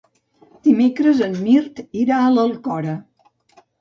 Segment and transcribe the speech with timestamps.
[0.67, 2.97] Dimecres en Mirt irà a l'Alcora.